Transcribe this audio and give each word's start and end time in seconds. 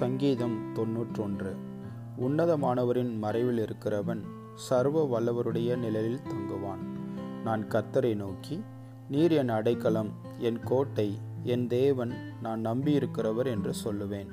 சங்கீதம் 0.00 0.72
தொன்னூற்றொன்று. 0.72 1.56
உன்னதமானவரின் 2.20 3.18
மறைவில் 3.18 3.60
இருக்கிறவன் 3.64 4.22
சர்வ 4.54 5.04
வல்லவருடைய 5.04 5.76
நிழலில் 5.76 6.22
தங்குவான். 6.22 6.82
நான் 7.44 7.62
கத்தரை 7.68 8.16
நோக்கி 8.16 8.62
நீர் 9.08 9.30
என் 9.30 9.48
அடைக்கலம் 9.48 10.10
என் 10.38 10.60
கோட்டை 10.64 11.18
என் 11.42 11.66
தேவன் 11.66 12.12
நான் 12.42 12.66
நம்பியிருக்கிறவர் 12.66 13.46
என்று 13.46 13.72
சொல்லுவேன். 13.84 14.30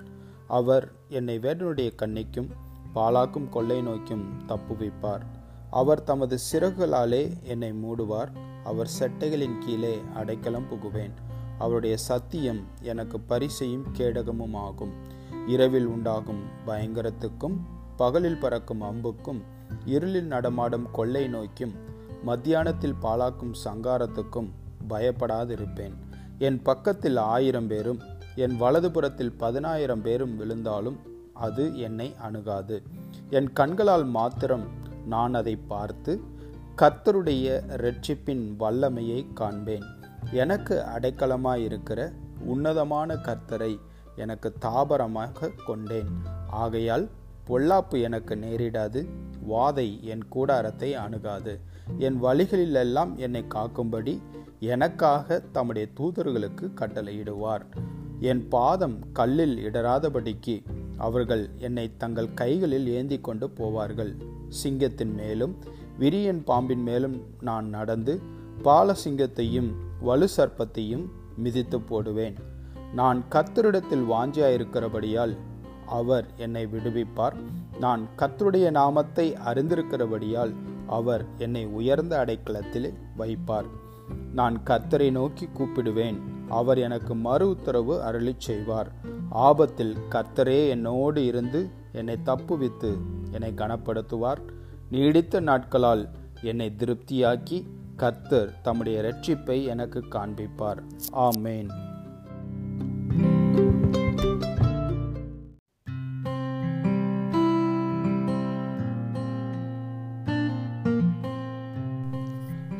அவர் 0.48 0.92
என்னை 1.10 1.40
வேடனுடைய 1.40 1.90
கண்ணிக்கும் 1.96 2.50
பாலாக்கும் 2.96 3.50
கொள்ளை 3.50 3.82
நோக்கும் 3.82 4.26
தப்புவிப்பார் 4.48 5.26
அவர் 5.72 6.04
தமது 6.04 6.38
சிறகுகளாலே 6.52 7.24
என்னை 7.44 7.72
மூடுவார். 7.72 8.32
அவர் 8.64 8.90
செட்டைகளின் 9.00 9.58
கீழே 9.60 10.02
அடைக்கலம் 10.16 10.70
புகுவேன். 10.72 11.14
அவருடைய 11.60 11.98
சத்தியம் 11.98 12.62
எனக்கு 12.82 13.20
பரிசையும் 13.20 13.86
கேடகமும் 13.98 14.56
ஆகும் 14.56 15.16
இரவில் 15.48 15.86
உண்டாகும் 15.86 16.44
பயங்கரத்துக்கும் 16.68 17.58
பகலில் 17.98 18.40
பறக்கும் 18.40 18.82
அம்புக்கும் 18.82 19.42
இருளில் 19.86 20.28
நடமாடும் 20.28 20.88
கொள்ளை 20.92 21.24
நோய்க்கும் 21.28 21.74
மத்தியானத்தில் 22.26 22.96
பாலாக்கும் 23.02 23.54
சங்காரத்துக்கும் 23.66 24.50
பயப்படாதிருப்பேன். 24.90 25.96
என் 26.38 26.62
பக்கத்தில் 26.62 27.18
ஆயிரம் 27.18 27.68
பேரும் 27.68 28.00
என் 28.36 28.62
வலதுபுறத்தில் 28.62 29.38
பதினாயிரம் 29.38 30.02
பேரும் 30.02 30.38
விழுந்தாலும் 30.38 30.98
அது 31.34 31.80
என்னை 31.80 32.16
அணுகாது. 32.20 32.84
என் 33.30 33.54
கண்களால் 33.54 34.06
மாத்திரம் 34.06 34.66
நான் 35.06 35.34
அதை 35.34 35.56
பார்த்து 35.56 36.22
கர்த்தருடைய 36.78 37.46
இரட்சிப்பின் 37.78 38.44
வல்லமையை 38.56 39.26
காண்பேன். 39.34 39.86
எனக்கு 40.32 40.76
அடைக்கலமாயிருக்கிற 40.96 42.12
உன்னதமான 42.46 43.16
கர்த்தரை 43.16 43.74
எனக்கு 44.18 44.50
தாபரமாக 44.66 45.52
கொண்டேன். 45.66 46.12
ஆகையால் 46.62 47.06
பொல்லாப்பு 47.48 47.98
எனக்கு 48.02 48.36
நேரிடாது 48.36 49.02
வாதை 49.50 49.90
என் 50.04 50.26
கூடாரத்தை 50.28 50.94
அணுகாது. 50.94 51.60
என் 51.98 52.18
வழிகளிலெல்லாம் 52.24 53.12
என்னை 53.16 53.44
காக்கும்படி 53.56 54.14
எனக்காக 54.60 55.40
தம்முடைய 55.52 55.88
தூதர்களுக்கு 56.00 56.66
கட்டளையிடுவார். 56.82 57.66
என் 58.20 58.48
பாதம் 58.48 58.98
கல்லில் 59.14 59.58
இடராதபடிக்கு 59.58 60.56
அவர்கள் 60.98 61.50
என்னை 61.58 61.86
தங்கள் 61.98 62.34
கைகளில் 62.34 62.88
ஏந்தி 62.88 63.20
கொண்டு 63.20 63.48
போவார்கள். 63.48 64.14
சிங்கத்தின் 64.50 65.14
மேலும் 65.14 65.54
விரியன் 66.00 66.42
பாம்பின் 66.46 66.84
மேலும் 66.84 67.18
நான் 67.42 67.68
நடந்து 67.70 68.14
பாலசிங்கத்தையும் 68.64 69.70
வலு 70.00 70.28
சர்ப்பத்தையும் 70.38 71.06
மிதித்து 71.38 71.80
போடுவேன். 71.82 72.38
நான் 72.94 73.24
கத்தரிடத்தில் 73.30 74.06
வாஞ்சியாயிருக்கிறபடியால் 74.12 75.38
அவர் 75.88 76.26
என்னை 76.38 76.66
விடுவிப்பார். 76.66 77.36
நான் 77.80 78.08
கத்தருடைய 78.18 78.72
நாமத்தை 78.72 79.38
அறிந்திருக்கிறபடியால் 79.46 80.54
அவர் 80.88 81.26
என்னை 81.38 81.66
உயர்ந்த 81.66 82.26
அடைக்கலத்தில் 82.26 82.94
வைப்பார். 83.18 83.66
நான் 84.34 84.62
கத்தரை 84.66 85.12
நோக்கி 85.12 85.50
கூப்பிடுவேன். 85.58 86.18
அவர் 86.50 86.78
எனக்கு 86.78 87.16
மறு 87.16 87.50
உத்தரவு 87.50 88.04
அருளி 88.04 88.36
செய்வார். 88.38 88.92
ஆபத்தில் 89.30 89.98
கத்தரே 90.10 90.70
என்னோடு 90.70 91.26
இருந்து 91.26 91.70
என்னை 91.92 92.18
தப்புவித்து 92.26 92.98
என்னை 93.32 93.52
கனப்படுத்துவார். 93.52 94.38
நீடித்த 94.92 95.40
நாட்களால் 95.40 96.10
என்னை 96.42 96.76
திருப்தியாக்கி 96.78 97.68
கர்த்தர் 97.96 98.62
தம்முடைய 98.62 99.02
இரட்சிப்பை 99.02 99.66
எனக்கு 99.66 100.06
காண்பிப்பார். 100.10 100.84
ஆமேன். 101.14 101.70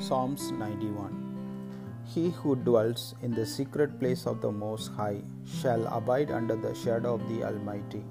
Psalms 0.08 0.52
91 0.52 2.04
He 2.06 2.30
who 2.30 2.56
dwells 2.56 3.14
in 3.22 3.32
the 3.34 3.46
secret 3.46 4.00
place 4.00 4.26
of 4.26 4.40
the 4.40 4.52
Most 4.52 4.92
High 4.94 5.22
shall 5.46 5.86
abide 5.88 6.32
under 6.32 6.56
the 6.56 6.74
shadow 6.74 7.16
of 7.16 7.28
the 7.28 7.44
Almighty. 7.44 8.06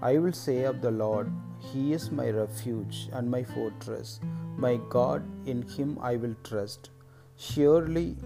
I 0.00 0.16
will 0.18 0.32
say 0.32 0.62
of 0.62 0.80
the 0.80 0.90
Lord, 0.90 1.30
He 1.58 1.92
is 1.92 2.10
my 2.10 2.30
refuge 2.30 3.10
and 3.12 3.30
my 3.30 3.42
fortress, 3.44 4.20
my 4.56 4.80
God, 4.88 5.22
in 5.44 5.60
Him 5.62 5.98
I 6.00 6.16
will 6.16 6.34
trust. 6.44 6.90
Surely 7.36 8.16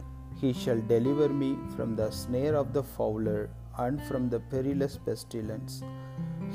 He 0.41 0.53
shall 0.53 0.81
deliver 0.81 1.29
me 1.29 1.57
from 1.75 1.97
the 1.97 2.13
snare 2.13 2.55
of 2.55 2.73
the 2.73 2.85
fowler 2.85 3.51
and 3.79 4.03
from 4.03 4.29
the 4.29 4.41
perilous 4.41 4.99
pestilence. 4.99 5.83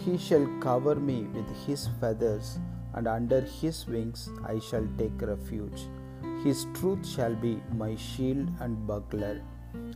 He 0.03 0.17
shall 0.17 0.45
cover 0.59 0.95
me 0.95 1.23
with 1.35 1.49
His 1.65 1.89
feathers, 1.99 2.59
and 2.93 3.07
under 3.07 3.41
His 3.41 3.87
wings 3.87 4.29
I 4.45 4.59
shall 4.59 4.87
take 4.97 5.21
refuge. 5.21 5.87
His 6.43 6.65
truth 6.73 7.07
shall 7.07 7.35
be 7.35 7.61
my 7.71 7.95
shield 7.95 8.49
and 8.59 8.85
buckler. 8.85 9.41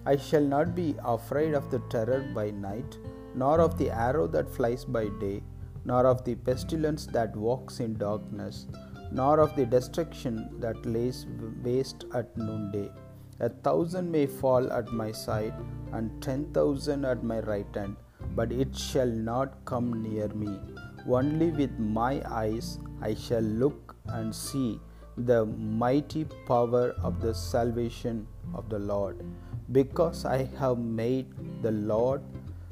I 0.06 0.16
shall 0.16 0.44
not 0.44 0.76
be 0.76 0.96
afraid 1.04 1.54
of 1.54 1.70
the 1.70 1.80
terror 1.90 2.22
by 2.34 2.52
night, 2.52 2.98
nor 3.36 3.60
of 3.60 3.78
the 3.78 3.90
arrow 3.92 4.28
that 4.28 4.50
flies 4.50 4.86
by 4.86 5.10
day, 5.20 5.44
nor 5.86 6.06
of 6.06 6.24
the 6.24 6.36
pestilence 6.36 7.06
that 7.08 7.36
walks 7.36 7.80
in 7.80 7.98
darkness, 7.98 8.68
nor 9.12 9.40
of 9.40 9.56
the 9.56 9.66
destruction 9.66 10.50
that 10.60 10.86
lays 10.86 11.26
waste 11.64 12.06
at 12.14 12.36
noonday. 12.38 12.90
A 13.40 13.50
thousand 13.50 14.12
may 14.12 14.26
fall 14.26 14.72
at 14.74 14.92
my 14.92 15.12
side, 15.12 15.54
and 15.94 16.22
ten 16.22 16.46
thousand 16.54 17.06
at 17.06 17.24
my 17.24 17.40
right 17.42 17.76
hand, 17.76 17.96
but 18.36 18.52
it 18.52 18.76
shall 18.76 19.08
not 19.08 19.64
come 19.66 20.02
near 20.02 20.28
me. 20.30 20.60
Only 21.08 21.52
with 21.52 21.78
my 21.78 22.22
eyes 22.30 22.80
I 23.02 23.14
shall 23.14 23.42
look 23.42 23.96
and 24.08 24.34
see 24.34 24.80
the 25.18 25.46
mighty 25.46 26.26
power 26.48 26.96
of 27.04 27.22
the 27.22 27.34
salvation 27.34 28.28
of 28.54 28.70
the 28.70 28.80
Lord. 28.80 29.24
Because 29.72 30.26
I 30.26 30.50
have 30.60 30.80
made 30.80 31.28
the 31.62 31.72
Lord, 31.72 32.22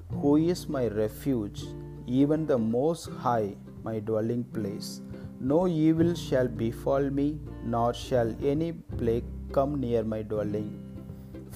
who 0.10 0.38
is 0.38 0.68
my 0.68 0.88
refuge, 0.88 1.64
even 2.08 2.46
the 2.46 2.58
Most 2.58 3.10
High, 3.10 3.56
my 3.84 4.00
dwelling 4.00 4.44
place. 4.46 5.02
No 5.40 5.68
evil 5.68 6.16
shall 6.16 6.48
befall 6.48 7.10
me, 7.10 7.40
nor 7.64 7.94
shall 7.94 8.36
any 8.44 8.72
plague 8.72 9.26
come 9.58 9.80
near 9.86 10.04
my 10.14 10.22
dwelling. 10.32 10.70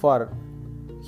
For 0.02 0.18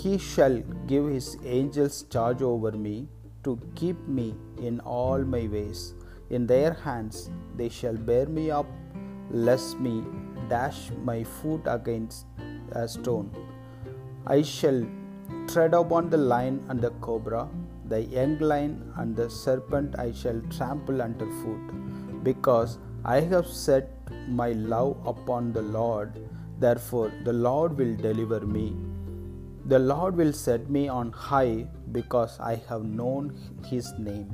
he 0.02 0.12
shall 0.18 0.56
give 0.90 1.06
his 1.16 1.28
angels 1.44 1.96
charge 2.14 2.42
over 2.52 2.72
me 2.86 3.08
to 3.44 3.58
keep 3.74 3.98
me 4.18 4.34
in 4.68 4.80
all 4.80 5.20
my 5.34 5.44
ways. 5.54 5.94
In 6.30 6.46
their 6.46 6.72
hands 6.84 7.30
they 7.56 7.68
shall 7.68 7.96
bear 8.10 8.26
me 8.26 8.50
up, 8.50 8.66
lest 9.30 9.78
me 9.86 9.94
dash 10.48 10.80
my 11.10 11.18
foot 11.24 11.62
against 11.66 12.26
a 12.82 12.86
stone. 12.88 13.30
I 14.26 14.42
shall 14.42 14.80
tread 15.52 15.74
upon 15.74 16.10
the 16.10 16.22
lion 16.32 16.64
and 16.68 16.80
the 16.80 16.90
cobra, 17.06 17.48
the 17.92 18.00
young 18.16 18.38
lion 18.38 18.92
and 18.96 19.16
the 19.16 19.28
serpent 19.28 19.98
I 19.98 20.12
shall 20.12 20.40
trample 20.56 21.02
underfoot, 21.02 21.66
because 22.22 22.78
I 23.04 23.20
have 23.32 23.46
set 23.46 23.90
my 24.28 24.52
love 24.52 24.96
upon 25.04 25.52
the 25.52 25.62
Lord. 25.62 26.12
Therefore, 26.64 27.10
the 27.24 27.32
Lord 27.32 27.76
will 27.76 27.94
deliver 27.96 28.40
me. 28.56 28.66
The 29.72 29.78
Lord 29.78 30.16
will 30.20 30.32
set 30.32 30.68
me 30.76 30.82
on 30.88 31.10
high 31.12 31.66
because 31.96 32.38
I 32.40 32.54
have 32.68 32.84
known 32.84 33.34
his 33.70 33.92
name. 33.98 34.30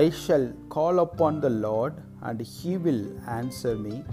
I 0.00 0.10
shall 0.10 0.46
call 0.68 1.00
upon 1.06 1.40
the 1.40 1.50
Lord, 1.50 1.94
and 2.22 2.40
he 2.40 2.76
will 2.88 3.02
answer 3.28 3.76
me. 3.86 4.04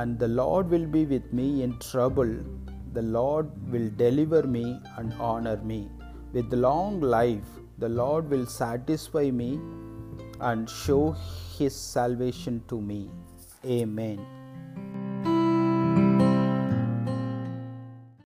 And 0.00 0.18
the 0.18 0.28
Lord 0.40 0.68
will 0.74 0.86
be 0.86 1.04
with 1.14 1.32
me 1.32 1.62
in 1.62 1.78
trouble. 1.90 2.32
The 2.98 3.02
Lord 3.02 3.48
will 3.72 3.88
deliver 4.04 4.42
me 4.56 4.66
and 4.96 5.14
honor 5.30 5.56
me. 5.72 5.80
With 6.34 6.52
long 6.52 7.00
life, 7.00 7.54
the 7.78 7.88
Lord 8.02 8.28
will 8.34 8.46
satisfy 8.46 9.30
me 9.30 9.52
and 10.40 10.68
show 10.82 11.16
his 11.58 11.74
salvation 11.74 12.62
to 12.68 12.80
me. 12.92 13.00
Amen. 13.64 14.39